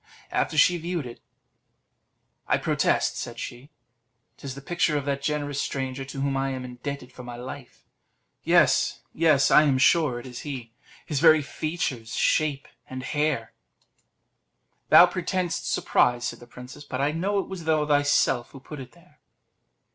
[0.31, 1.21] After she had viewed it,
[2.47, 3.69] "I protest," said she,
[4.37, 7.85] "'tis the picture of that generous stranger to whom I am indebted for my life.
[8.43, 10.73] Yes, yes, I am sure it is he;
[11.05, 13.53] his very features, shape, and hair."
[14.89, 18.79] "Thou pretendest surprise," said the princess, "but I know it was thou thyself who put
[18.79, 19.19] it there."